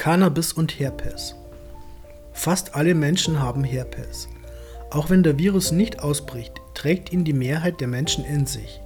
Cannabis 0.00 0.54
und 0.54 0.80
Herpes. 0.80 1.34
Fast 2.32 2.74
alle 2.74 2.94
Menschen 2.94 3.42
haben 3.42 3.64
Herpes. 3.64 4.28
Auch 4.88 5.10
wenn 5.10 5.22
der 5.22 5.38
Virus 5.38 5.72
nicht 5.72 5.98
ausbricht, 6.02 6.54
trägt 6.72 7.12
ihn 7.12 7.22
die 7.22 7.34
Mehrheit 7.34 7.82
der 7.82 7.88
Menschen 7.88 8.24
in 8.24 8.46
sich. 8.46 8.80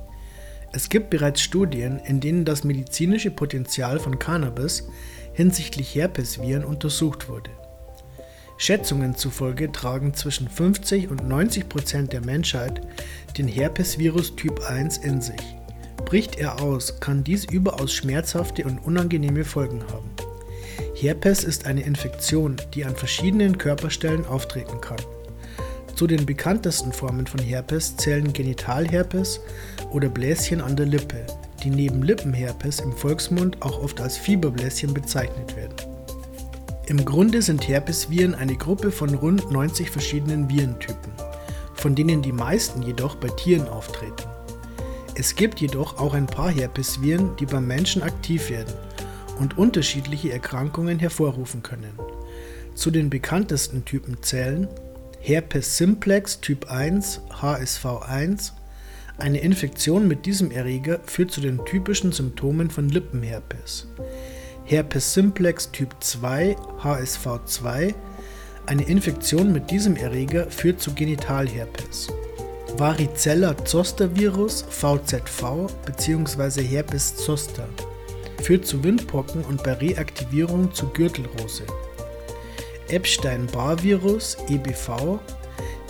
Es 0.72 0.88
gibt 0.88 1.10
bereits 1.10 1.40
Studien, 1.40 2.00
in 2.00 2.18
denen 2.18 2.44
das 2.44 2.64
medizinische 2.64 3.30
Potenzial 3.30 4.00
von 4.00 4.18
Cannabis 4.18 4.88
hinsichtlich 5.34 5.94
Herpesviren 5.94 6.64
untersucht 6.64 7.28
wurde. 7.28 7.50
Schätzungen 8.56 9.14
zufolge 9.14 9.70
tragen 9.70 10.14
zwischen 10.14 10.48
50 10.48 11.12
und 11.12 11.28
90 11.28 11.68
Prozent 11.68 12.12
der 12.12 12.22
Menschheit 12.22 12.80
den 13.38 13.46
Herpesvirus 13.46 14.34
Typ 14.34 14.68
1 14.68 14.96
in 14.96 15.20
sich. 15.20 15.56
Bricht 16.06 16.34
er 16.40 16.60
aus, 16.60 16.98
kann 16.98 17.22
dies 17.22 17.44
überaus 17.44 17.92
schmerzhafte 17.92 18.64
und 18.64 18.80
unangenehme 18.80 19.44
Folgen 19.44 19.84
haben. 19.92 20.10
Herpes 20.94 21.44
ist 21.44 21.66
eine 21.66 21.82
Infektion, 21.82 22.56
die 22.72 22.84
an 22.84 22.96
verschiedenen 22.96 23.58
Körperstellen 23.58 24.24
auftreten 24.26 24.80
kann. 24.80 25.00
Zu 25.96 26.06
den 26.06 26.24
bekanntesten 26.26 26.92
Formen 26.92 27.26
von 27.26 27.40
Herpes 27.40 27.96
zählen 27.96 28.32
Genitalherpes 28.32 29.40
oder 29.90 30.08
Bläschen 30.08 30.60
an 30.60 30.76
der 30.76 30.86
Lippe, 30.86 31.26
die 31.62 31.70
neben 31.70 32.02
Lippenherpes 32.02 32.80
im 32.80 32.92
Volksmund 32.92 33.62
auch 33.62 33.82
oft 33.82 34.00
als 34.00 34.16
Fieberbläschen 34.16 34.94
bezeichnet 34.94 35.54
werden. 35.56 35.74
Im 36.86 37.04
Grunde 37.04 37.42
sind 37.42 37.66
Herpesviren 37.68 38.34
eine 38.34 38.56
Gruppe 38.56 38.90
von 38.90 39.14
rund 39.14 39.50
90 39.50 39.90
verschiedenen 39.90 40.48
Virentypen, 40.48 41.12
von 41.74 41.94
denen 41.94 42.22
die 42.22 42.32
meisten 42.32 42.82
jedoch 42.82 43.16
bei 43.16 43.28
Tieren 43.28 43.68
auftreten. 43.68 44.28
Es 45.14 45.36
gibt 45.36 45.60
jedoch 45.60 45.98
auch 45.98 46.14
ein 46.14 46.26
paar 46.26 46.50
Herpesviren, 46.50 47.36
die 47.36 47.46
beim 47.46 47.66
Menschen 47.66 48.02
aktiv 48.02 48.50
werden 48.50 48.74
und 49.38 49.58
unterschiedliche 49.58 50.32
Erkrankungen 50.32 50.98
hervorrufen 50.98 51.62
können. 51.62 51.98
Zu 52.74 52.90
den 52.90 53.10
bekanntesten 53.10 53.84
Typen 53.84 54.22
zählen 54.22 54.68
Herpes 55.20 55.78
simplex 55.78 56.40
Typ 56.40 56.70
1 56.70 57.22
HSV1. 57.40 58.52
Eine 59.16 59.38
Infektion 59.38 60.08
mit 60.08 60.26
diesem 60.26 60.50
Erreger 60.50 61.00
führt 61.06 61.30
zu 61.30 61.40
den 61.40 61.64
typischen 61.64 62.12
Symptomen 62.12 62.68
von 62.68 62.88
Lippenherpes. 62.88 63.86
Herpes 64.64 65.14
simplex 65.14 65.70
Typ 65.70 65.94
2 66.00 66.56
HSV2. 66.82 67.94
Eine 68.66 68.82
Infektion 68.82 69.52
mit 69.52 69.70
diesem 69.70 69.96
Erreger 69.96 70.50
führt 70.50 70.80
zu 70.80 70.92
Genitalherpes. 70.92 72.08
Varicella 72.76 73.56
Zoster 73.64 74.14
Virus 74.16 74.64
VZV 74.68 75.68
bzw. 75.86 76.62
Herpes 76.62 77.14
Zoster 77.16 77.68
führt 78.44 78.66
zu 78.66 78.84
Windpocken 78.84 79.42
und 79.44 79.62
bei 79.62 79.72
Reaktivierung 79.72 80.72
zu 80.74 80.86
Gürtelrose. 80.88 81.64
Epstein-Barr-Virus 82.88 84.36
EBV 84.48 85.18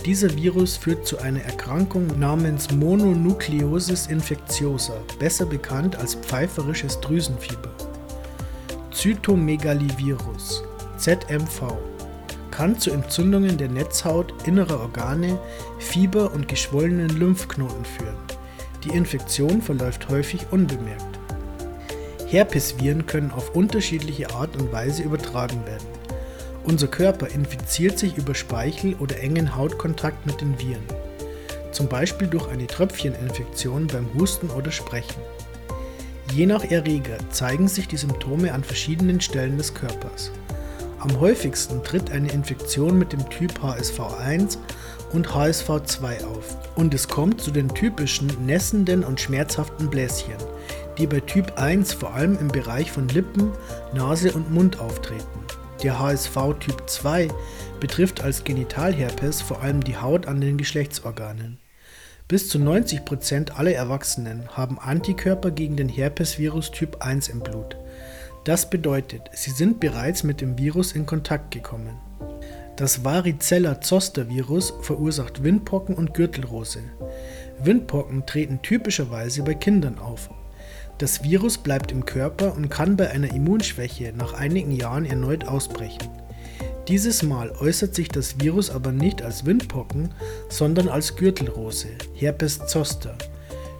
dieser 0.05 0.35
Virus 0.35 0.77
führt 0.77 1.07
zu 1.07 1.17
einer 1.17 1.41
Erkrankung 1.41 2.19
namens 2.19 2.71
Mononukleosis 2.71 4.05
infecciosa, 4.05 4.93
besser 5.17 5.47
bekannt 5.47 5.95
als 5.95 6.13
pfeiferisches 6.13 6.99
Drüsenfieber. 7.01 7.71
Zytomegalivirus 8.91 10.63
ZMV 10.97 11.73
kann 12.51 12.77
zu 12.79 12.91
Entzündungen 12.91 13.57
der 13.57 13.69
Netzhaut, 13.69 14.33
innerer 14.45 14.79
Organe, 14.79 15.39
Fieber 15.79 16.31
und 16.31 16.47
geschwollenen 16.47 17.09
Lymphknoten 17.09 17.83
führen. 17.83 18.15
Die 18.83 18.95
Infektion 18.95 19.61
verläuft 19.61 20.07
häufig 20.07 20.45
unbemerkt. 20.51 21.14
Herpesviren 22.27 23.05
können 23.05 23.31
auf 23.31 23.55
unterschiedliche 23.55 24.31
Art 24.31 24.55
und 24.57 24.71
Weise 24.71 25.03
übertragen 25.03 25.65
werden. 25.65 25.87
Unser 26.63 26.87
Körper 26.87 27.27
infiziert 27.27 27.99
sich 27.99 28.17
über 28.17 28.33
Speichel 28.33 28.95
oder 28.95 29.19
engen 29.19 29.55
Hautkontakt 29.55 30.25
mit 30.25 30.41
den 30.41 30.57
Viren, 30.59 30.83
zum 31.71 31.87
Beispiel 31.87 32.27
durch 32.27 32.47
eine 32.47 32.65
Tröpfcheninfektion 32.65 33.85
beim 33.87 34.07
Husten 34.15 34.49
oder 34.49 34.71
Sprechen. 34.71 35.21
Je 36.33 36.47
nach 36.47 36.63
Erreger 36.63 37.17
zeigen 37.29 37.67
sich 37.67 37.87
die 37.87 37.97
Symptome 37.97 38.51
an 38.51 38.63
verschiedenen 38.63 39.21
Stellen 39.21 39.57
des 39.57 39.73
Körpers. 39.73 40.31
Am 40.99 41.19
häufigsten 41.19 41.83
tritt 41.83 42.09
eine 42.09 42.31
Infektion 42.31 42.97
mit 42.97 43.13
dem 43.13 43.29
Typ 43.29 43.59
HSV1 43.59 44.57
und 45.13 45.27
HSV2 45.27 46.25
auf 46.25 46.57
und 46.75 46.95
es 46.95 47.07
kommt 47.07 47.41
zu 47.41 47.51
den 47.51 47.69
typischen 47.69 48.31
nässenden 48.43 49.03
und 49.03 49.21
schmerzhaften 49.21 49.87
Bläschen, 49.91 50.33
die 50.97 51.07
bei 51.07 51.19
Typ 51.19 51.59
1 51.59 51.93
vor 51.93 52.13
allem 52.13 52.37
im 52.39 52.47
Bereich 52.47 52.91
von 52.91 53.07
Lippen, 53.09 53.51
Nase 53.93 54.31
und 54.31 54.53
Mund 54.53 54.79
auftreten. 54.79 55.39
Der 55.83 55.99
HSV 55.99 56.35
Typ 56.59 56.89
2 56.89 57.27
betrifft 57.79 58.23
als 58.23 58.43
Genitalherpes 58.43 59.41
vor 59.41 59.61
allem 59.61 59.83
die 59.83 59.97
Haut 59.97 60.27
an 60.27 60.41
den 60.41 60.57
Geschlechtsorganen. 60.57 61.59
Bis 62.27 62.49
zu 62.49 62.57
90% 62.57 63.51
aller 63.51 63.73
Erwachsenen 63.73 64.49
haben 64.53 64.79
Antikörper 64.79 65.51
gegen 65.51 65.75
den 65.75 65.89
Herpesvirus 65.89 66.71
Typ 66.71 67.01
1 67.01 67.27
im 67.27 67.41
Blut. 67.41 67.77
Das 68.45 68.69
bedeutet, 68.69 69.21
sie 69.33 69.51
sind 69.51 69.79
bereits 69.79 70.23
mit 70.23 70.41
dem 70.41 70.57
Virus 70.57 70.93
in 70.93 71.05
Kontakt 71.05 71.51
gekommen. 71.51 71.97
Das 72.77 73.03
Varicella-Zoster-Virus 73.03 74.73
verursacht 74.81 75.43
Windpocken 75.43 75.95
und 75.95 76.13
Gürtelrose. 76.13 76.79
Windpocken 77.59 78.25
treten 78.25 78.61
typischerweise 78.61 79.43
bei 79.43 79.53
Kindern 79.53 79.99
auf 79.99 80.29
das 80.97 81.23
Virus 81.23 81.57
bleibt 81.57 81.91
im 81.91 82.05
Körper 82.05 82.55
und 82.55 82.69
kann 82.69 82.95
bei 82.95 83.09
einer 83.09 83.33
Immunschwäche 83.33 84.13
nach 84.15 84.33
einigen 84.33 84.71
Jahren 84.71 85.05
erneut 85.05 85.45
ausbrechen. 85.45 86.07
Dieses 86.87 87.23
Mal 87.23 87.51
äußert 87.51 87.95
sich 87.95 88.09
das 88.09 88.39
Virus 88.39 88.69
aber 88.69 88.91
nicht 88.91 89.21
als 89.21 89.45
Windpocken, 89.45 90.13
sondern 90.49 90.87
als 90.87 91.15
Gürtelrose, 91.15 91.89
Herpes 92.13 92.65
zoster. 92.67 93.17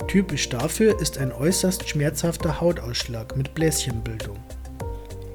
Typisch 0.07 0.49
dafür 0.49 0.99
ist 0.99 1.17
ein 1.17 1.31
äußerst 1.31 1.87
schmerzhafter 1.87 2.59
Hautausschlag 2.59 3.37
mit 3.37 3.53
Bläschenbildung. 3.53 4.37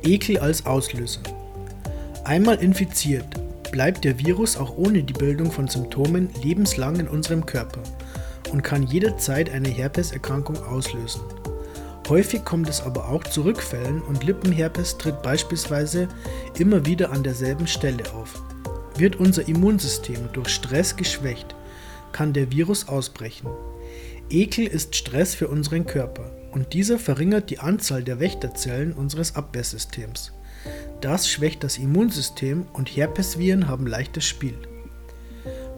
Ekel 0.03 0.39
als 0.39 0.67
Auslöser. 0.67 1.23
Einmal 2.25 2.57
infiziert, 2.57 3.27
bleibt 3.71 4.05
der 4.05 4.19
Virus 4.19 4.57
auch 4.57 4.77
ohne 4.77 5.03
die 5.03 5.13
Bildung 5.13 5.51
von 5.51 5.69
Symptomen 5.69 6.29
lebenslang 6.43 6.97
in 6.97 7.09
unserem 7.09 7.47
Körper 7.47 7.83
und 8.53 8.63
kann 8.63 8.83
jederzeit 8.83 9.51
eine 9.51 9.69
Herpeserkrankung 9.69 10.63
auslösen. 10.65 11.23
Häufig 12.11 12.45
kommt 12.45 12.69
es 12.69 12.81
aber 12.81 13.09
auch 13.09 13.23
zu 13.23 13.43
Rückfällen 13.43 14.03
und 14.03 14.25
Lippenherpes 14.25 14.99
tritt 14.99 15.23
beispielsweise 15.23 16.09
immer 16.59 16.85
wieder 16.85 17.13
an 17.13 17.23
derselben 17.23 17.69
Stelle 17.69 18.03
auf. 18.13 18.43
Wird 18.97 19.15
unser 19.15 19.47
Immunsystem 19.47 20.29
durch 20.33 20.49
Stress 20.49 20.97
geschwächt, 20.97 21.55
kann 22.11 22.33
der 22.33 22.51
Virus 22.51 22.89
ausbrechen. 22.89 23.49
Ekel 24.29 24.67
ist 24.67 24.97
Stress 24.97 25.37
für 25.37 25.47
unseren 25.47 25.87
Körper 25.87 26.33
und 26.51 26.73
dieser 26.73 26.99
verringert 26.99 27.49
die 27.49 27.61
Anzahl 27.61 28.03
der 28.03 28.19
Wächterzellen 28.19 28.93
unseres 28.93 29.37
Abwehrsystems. 29.37 30.33
Das 31.01 31.31
schwächt 31.31 31.63
das 31.63 31.79
Immunsystem 31.79 32.67
und 32.73 32.89
Herpesviren 32.89 33.69
haben 33.69 33.87
leichtes 33.87 34.25
Spiel. 34.25 34.59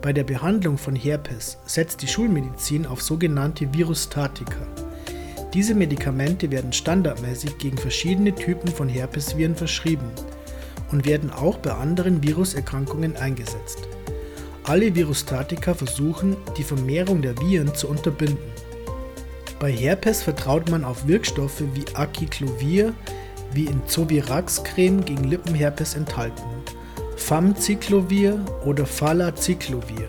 Bei 0.01 0.15
der 0.15 0.25
Behandlung 0.25 0.79
von 0.79 0.97
Herpes 0.97 1.59
setzt 1.67 2.01
die 2.01 2.09
Schulmedizin 2.09 2.87
auf 2.87 3.03
sogenannte 3.03 3.75
Virustatika. 3.75 4.67
Diese 5.55 5.75
Medikamente 5.75 6.51
werden 6.51 6.73
standardmäßig 6.73 7.59
gegen 7.59 7.77
verschiedene 7.77 8.35
Typen 8.35 8.69
von 8.69 8.89
Herpesviren 8.89 9.55
verschrieben 9.55 10.11
und 10.91 11.05
werden 11.05 11.31
auch 11.31 11.59
bei 11.59 11.73
anderen 11.73 12.23
Viruserkrankungen 12.23 13.17
eingesetzt. 13.17 13.81
Alle 14.65 14.95
Virustatika 14.95 15.75
versuchen, 15.75 16.37
die 16.57 16.63
Vermehrung 16.63 17.21
der 17.21 17.37
Viren 17.39 17.75
zu 17.75 17.89
unterbinden. 17.89 18.39
Bei 19.59 19.71
Herpes 19.71 20.23
vertraut 20.23 20.71
man 20.71 20.85
auf 20.85 21.07
Wirkstoffe 21.07 21.63
wie 21.75 21.85
Aciclovir, 21.95 22.95
wie 23.53 23.67
in 23.67 23.87
Zovirax-Creme 23.87 25.05
gegen 25.05 25.25
Lippenherpes 25.25 25.95
enthalten, 25.95 26.43
Famciclovir 27.17 28.41
oder 28.65 28.87
Falaciclovir. 28.87 30.09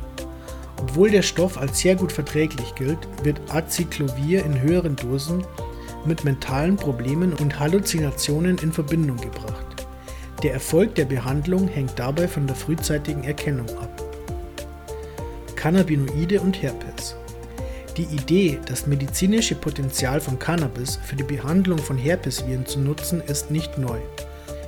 Obwohl 0.94 1.10
der 1.10 1.24
Stoff 1.24 1.58
als 1.58 1.80
sehr 1.80 1.96
gut 1.96 2.12
verträglich 2.12 2.76
gilt, 2.76 3.00
wird 3.24 3.42
Acyclovir 3.52 4.46
in 4.46 4.62
höheren 4.62 4.96
Dosen 4.96 5.44
mit 6.06 6.24
mentalen 6.24 6.76
Problemen 6.76 7.34
und 7.34 7.60
Halluzinationen 7.60 8.60
in 8.60 8.72
Verbindung 8.72 9.18
gebracht. 9.18 9.88
Der 10.44 10.54
Erfolg 10.54 10.94
der 10.94 11.06
Behandlung 11.06 11.68
hängt 11.68 11.98
dabei 11.98 12.28
von 12.28 12.46
der 12.46 12.56
frühzeitigen 12.56 13.24
Erkennung 13.24 13.68
ab. 13.80 14.04
Cannabinoide 15.56 16.40
und 16.40 16.62
Herpes 16.62 17.16
Die 17.98 18.04
Idee, 18.04 18.60
das 18.68 18.86
medizinische 18.86 19.56
Potenzial 19.56 20.22
von 20.22 20.38
Cannabis 20.38 21.00
für 21.04 21.16
die 21.16 21.24
Behandlung 21.24 21.80
von 21.80 21.98
Herpesviren 21.98 22.68
zu 22.68 22.80
nutzen, 22.80 23.20
ist 23.26 23.50
nicht 23.50 23.80
neu. 23.80 23.98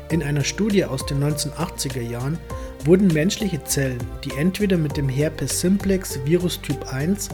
In 0.09 0.23
einer 0.23 0.43
Studie 0.43 0.85
aus 0.85 1.05
den 1.05 1.23
1980er 1.23 2.01
Jahren 2.01 2.39
wurden 2.85 3.07
menschliche 3.07 3.63
Zellen, 3.63 4.03
die 4.23 4.31
entweder 4.37 4.77
mit 4.77 4.95
dem 4.95 5.09
Herpes 5.09 5.59
simplex 5.59 6.19
Virus 6.23 6.61
Typ 6.61 6.93
1 6.93 7.29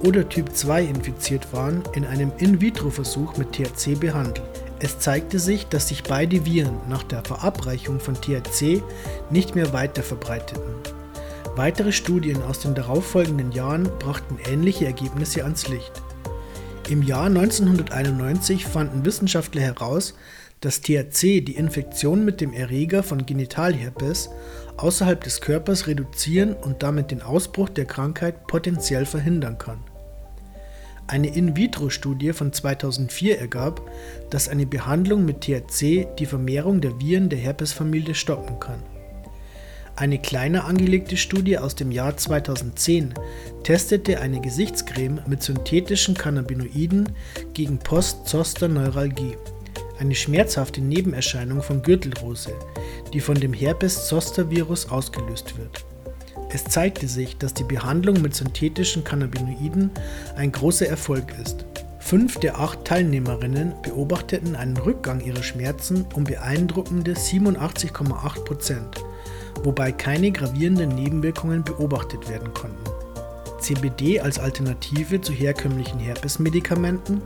oder 0.00 0.28
Typ 0.28 0.54
2 0.54 0.84
infiziert 0.84 1.52
waren, 1.52 1.82
in 1.94 2.04
einem 2.04 2.32
In-vitro-Versuch 2.38 3.36
mit 3.36 3.52
THC 3.52 3.98
behandelt. 3.98 4.42
Es 4.78 4.98
zeigte 4.98 5.38
sich, 5.38 5.66
dass 5.66 5.88
sich 5.88 6.02
beide 6.02 6.44
Viren 6.46 6.76
nach 6.88 7.02
der 7.02 7.22
Verabreichung 7.24 8.00
von 8.00 8.14
THC 8.14 8.82
nicht 9.30 9.54
mehr 9.54 9.72
weiter 9.72 10.02
verbreiteten. 10.02 10.62
Weitere 11.56 11.92
Studien 11.92 12.42
aus 12.42 12.60
den 12.60 12.74
darauffolgenden 12.74 13.52
Jahren 13.52 13.84
brachten 13.98 14.38
ähnliche 14.50 14.86
Ergebnisse 14.86 15.42
ans 15.42 15.68
Licht. 15.68 15.92
Im 16.88 17.02
Jahr 17.02 17.26
1991 17.26 18.66
fanden 18.66 19.04
Wissenschaftler 19.04 19.62
heraus, 19.62 20.14
dass 20.60 20.82
THC 20.82 21.40
die 21.40 21.56
Infektion 21.56 22.24
mit 22.24 22.40
dem 22.40 22.52
Erreger 22.52 23.02
von 23.02 23.24
Genitalherpes 23.24 24.30
außerhalb 24.76 25.22
des 25.22 25.40
Körpers 25.40 25.86
reduzieren 25.86 26.54
und 26.54 26.82
damit 26.82 27.10
den 27.10 27.22
Ausbruch 27.22 27.68
der 27.68 27.86
Krankheit 27.86 28.46
potenziell 28.46 29.06
verhindern 29.06 29.58
kann. 29.58 29.78
Eine 31.06 31.34
In-vitro-Studie 31.34 32.32
von 32.32 32.52
2004 32.52 33.40
ergab, 33.40 33.82
dass 34.30 34.48
eine 34.48 34.66
Behandlung 34.66 35.24
mit 35.24 35.40
THC 35.40 36.06
die 36.18 36.26
Vermehrung 36.26 36.80
der 36.80 37.00
Viren 37.00 37.28
der 37.28 37.38
Herpesfamilie 37.38 38.14
stoppen 38.14 38.60
kann. 38.60 38.80
Eine 39.96 40.18
kleiner 40.18 40.66
angelegte 40.66 41.16
Studie 41.16 41.58
aus 41.58 41.74
dem 41.74 41.90
Jahr 41.90 42.16
2010 42.16 43.12
testete 43.64 44.20
eine 44.20 44.40
Gesichtscreme 44.40 45.20
mit 45.26 45.42
synthetischen 45.42 46.14
Cannabinoiden 46.14 47.08
gegen 47.54 47.78
Post-Zoster-Neuralgie, 47.78 49.36
eine 50.00 50.14
schmerzhafte 50.14 50.80
Nebenerscheinung 50.80 51.62
von 51.62 51.82
Gürtelrose, 51.82 52.52
die 53.12 53.20
von 53.20 53.38
dem 53.38 53.52
Herpes-Zoster-Virus 53.52 54.90
ausgelöst 54.90 55.58
wird. 55.58 55.84
Es 56.52 56.64
zeigte 56.64 57.06
sich, 57.06 57.36
dass 57.36 57.54
die 57.54 57.64
Behandlung 57.64 58.20
mit 58.20 58.34
synthetischen 58.34 59.04
Cannabinoiden 59.04 59.90
ein 60.36 60.50
großer 60.50 60.88
Erfolg 60.88 61.34
ist. 61.40 61.64
Fünf 62.00 62.38
der 62.38 62.58
acht 62.58 62.84
Teilnehmerinnen 62.86 63.74
beobachteten 63.82 64.56
einen 64.56 64.76
Rückgang 64.78 65.20
ihrer 65.20 65.42
Schmerzen 65.42 66.06
um 66.14 66.24
beeindruckende 66.24 67.12
87,8 67.12 68.44
Prozent, 68.44 69.04
wobei 69.62 69.92
keine 69.92 70.32
gravierenden 70.32 70.88
Nebenwirkungen 70.94 71.62
beobachtet 71.62 72.28
werden 72.28 72.52
konnten. 72.54 72.82
CBD 73.60 74.20
als 74.20 74.38
Alternative 74.38 75.20
zu 75.20 75.32
herkömmlichen 75.32 76.00
Herpesmedikamenten? 76.00 77.20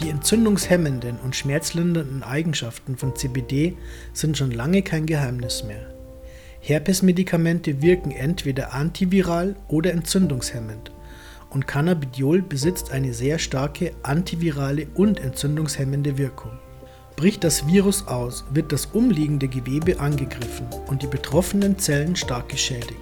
Die 0.00 0.10
entzündungshemmenden 0.10 1.18
und 1.20 1.34
schmerzlindernden 1.34 2.22
Eigenschaften 2.22 2.96
von 2.96 3.16
CBD 3.16 3.76
sind 4.12 4.36
schon 4.36 4.50
lange 4.50 4.82
kein 4.82 5.06
Geheimnis 5.06 5.64
mehr. 5.64 5.94
Herpesmedikamente 6.60 7.80
wirken 7.80 8.10
entweder 8.10 8.74
antiviral 8.74 9.56
oder 9.68 9.92
entzündungshemmend 9.92 10.90
und 11.48 11.66
Cannabidiol 11.66 12.42
besitzt 12.42 12.90
eine 12.90 13.14
sehr 13.14 13.38
starke 13.38 13.92
antivirale 14.02 14.88
und 14.94 15.20
entzündungshemmende 15.20 16.18
Wirkung. 16.18 16.52
Bricht 17.14 17.44
das 17.44 17.66
Virus 17.66 18.06
aus, 18.06 18.44
wird 18.50 18.72
das 18.72 18.86
umliegende 18.86 19.48
Gewebe 19.48 19.98
angegriffen 20.00 20.66
und 20.88 21.02
die 21.02 21.06
betroffenen 21.06 21.78
Zellen 21.78 22.14
stark 22.16 22.50
geschädigt. 22.50 23.00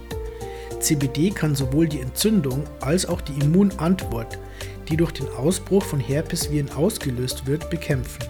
CBD 0.79 1.31
kann 1.31 1.55
sowohl 1.55 1.87
die 1.87 1.99
Entzündung 1.99 2.63
als 2.79 3.05
auch 3.05 3.19
die 3.19 3.33
Immunantwort, 3.43 4.37
die 4.89 4.97
durch 4.97 5.11
den 5.11 5.29
Ausbruch 5.29 5.83
von 5.83 5.99
Herpesviren 5.99 6.71
ausgelöst 6.71 7.45
wird, 7.45 7.69
bekämpfen. 7.69 8.23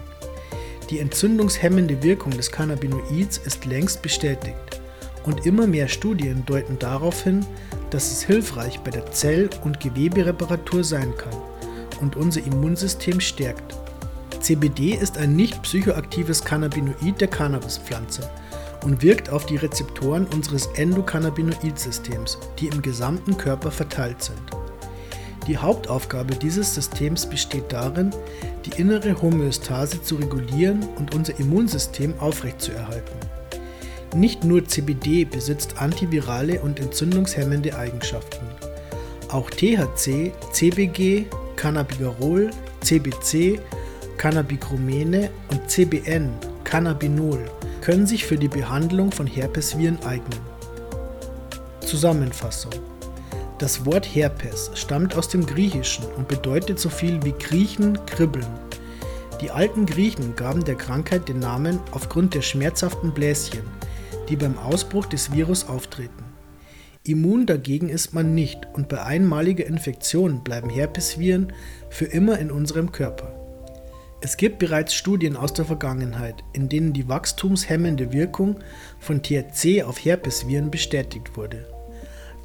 Die 0.90 1.00
entzündungshemmende 1.00 2.02
Wirkung 2.02 2.32
des 2.32 2.50
Cannabinoids 2.52 3.38
ist 3.38 3.64
längst 3.64 4.02
bestätigt 4.02 4.80
und 5.24 5.44
immer 5.44 5.66
mehr 5.66 5.88
Studien 5.88 6.44
deuten 6.46 6.78
darauf 6.78 7.22
hin, 7.22 7.44
dass 7.90 8.12
es 8.12 8.22
hilfreich 8.22 8.80
bei 8.80 8.90
der 8.90 9.10
Zell- 9.10 9.50
und 9.64 9.80
Gewebereparatur 9.80 10.84
sein 10.84 11.12
kann 11.16 11.34
und 12.00 12.16
unser 12.16 12.44
Immunsystem 12.44 13.20
stärkt. 13.20 13.74
CBD 14.40 14.94
ist 14.94 15.18
ein 15.18 15.34
nicht 15.34 15.60
psychoaktives 15.62 16.44
Cannabinoid 16.44 17.20
der 17.20 17.28
Cannabispflanze 17.28 18.30
und 18.84 19.02
wirkt 19.02 19.30
auf 19.30 19.46
die 19.46 19.56
Rezeptoren 19.56 20.26
unseres 20.26 20.66
Endokannabinoidsystems, 20.76 22.38
die 22.60 22.68
im 22.68 22.80
gesamten 22.80 23.36
Körper 23.36 23.72
verteilt 23.72 24.22
sind. 24.22 24.55
Die 25.46 25.56
Hauptaufgabe 25.56 26.34
dieses 26.34 26.74
Systems 26.74 27.24
besteht 27.26 27.72
darin, 27.72 28.10
die 28.64 28.80
innere 28.80 29.20
Homöostase 29.22 30.02
zu 30.02 30.16
regulieren 30.16 30.84
und 30.96 31.14
unser 31.14 31.38
Immunsystem 31.38 32.14
aufrechtzuerhalten. 32.18 33.14
Nicht 34.14 34.44
nur 34.44 34.64
CBD 34.64 35.24
besitzt 35.24 35.80
antivirale 35.80 36.60
und 36.60 36.80
entzündungshemmende 36.80 37.76
Eigenschaften. 37.76 38.44
Auch 39.28 39.50
THC, 39.50 40.32
CBG, 40.52 41.26
Cannabigerol, 41.54 42.50
CBC, 42.80 43.60
Cannabichromene 44.16 45.30
und 45.50 45.70
CBN, 45.70 46.32
Cannabinol, 46.64 47.44
können 47.82 48.06
sich 48.06 48.24
für 48.24 48.36
die 48.36 48.48
Behandlung 48.48 49.12
von 49.12 49.26
Herpesviren 49.26 49.98
eignen. 50.04 50.40
Zusammenfassung 51.80 52.72
Das 53.58 53.86
Wort 53.86 54.04
Herpes 54.04 54.70
stammt 54.74 55.16
aus 55.16 55.28
dem 55.28 55.46
Griechischen 55.46 56.04
und 56.18 56.28
bedeutet 56.28 56.78
so 56.78 56.90
viel 56.90 57.22
wie 57.24 57.32
kriechen, 57.32 57.98
kribbeln. 58.04 58.46
Die 59.40 59.50
alten 59.50 59.86
Griechen 59.86 60.36
gaben 60.36 60.62
der 60.62 60.74
Krankheit 60.74 61.26
den 61.26 61.38
Namen 61.38 61.80
aufgrund 61.92 62.34
der 62.34 62.42
schmerzhaften 62.42 63.14
Bläschen, 63.14 63.62
die 64.28 64.36
beim 64.36 64.58
Ausbruch 64.58 65.06
des 65.06 65.32
Virus 65.32 65.68
auftreten. 65.68 66.24
Immun 67.02 67.46
dagegen 67.46 67.88
ist 67.88 68.12
man 68.12 68.34
nicht 68.34 68.58
und 68.74 68.90
bei 68.90 69.02
einmaliger 69.02 69.64
Infektion 69.64 70.44
bleiben 70.44 70.68
Herpesviren 70.68 71.52
für 71.88 72.06
immer 72.06 72.38
in 72.38 72.50
unserem 72.50 72.92
Körper. 72.92 73.32
Es 74.20 74.36
gibt 74.36 74.58
bereits 74.58 74.92
Studien 74.92 75.34
aus 75.34 75.54
der 75.54 75.64
Vergangenheit, 75.64 76.44
in 76.52 76.68
denen 76.68 76.92
die 76.92 77.08
wachstumshemmende 77.08 78.12
Wirkung 78.12 78.56
von 78.98 79.22
THC 79.22 79.82
auf 79.82 80.04
Herpesviren 80.04 80.70
bestätigt 80.70 81.38
wurde. 81.38 81.75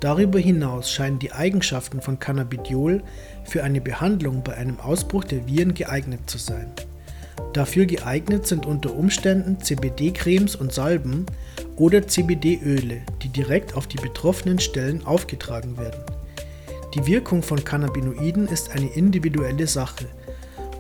Darüber 0.02 0.40
hinaus 0.40 0.92
scheinen 0.92 1.20
die 1.20 1.32
Eigenschaften 1.32 2.02
von 2.02 2.18
Cannabidiol 2.18 3.04
für 3.46 3.64
eine 3.64 3.80
Behandlung 3.80 4.44
bei 4.44 4.56
einem 4.56 4.80
Ausbruch 4.80 5.24
der 5.24 5.48
Viren 5.48 5.76
geeignet 5.76 6.22
zu 6.26 6.40
sein. 6.40 6.72
Dafür 7.54 7.86
geeignet 7.86 8.48
sind 8.48 8.66
unter 8.66 8.96
Umständen 8.96 9.62
CBD-Cremes 9.62 10.56
und 10.56 10.74
Salben 10.74 11.28
oder 11.76 12.08
CBD-Öle, 12.08 13.02
die 13.22 13.30
direkt 13.30 13.76
auf 13.76 13.86
die 13.86 13.98
betroffenen 13.98 14.58
Stellen 14.58 15.06
aufgetragen 15.06 15.78
werden. 15.78 16.02
Die 16.96 17.06
Wirkung 17.06 17.44
von 17.44 17.64
Cannabinoiden 17.64 18.48
ist 18.48 18.72
eine 18.72 18.88
individuelle 18.88 19.68
Sache 19.68 20.06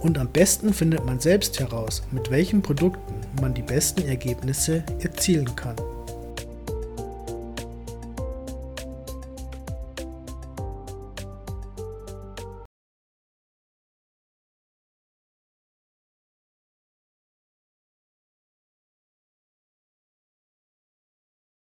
und 0.01 0.17
am 0.17 0.29
besten 0.29 0.73
findet 0.73 1.05
man 1.05 1.19
selbst 1.19 1.59
heraus, 1.59 2.01
mit 2.09 2.31
welchen 2.31 2.63
Produkten 2.63 3.13
man 3.39 3.53
die 3.53 3.61
besten 3.61 4.07
Ergebnisse 4.07 4.83
erzielen 4.99 5.55
kann. 5.55 5.75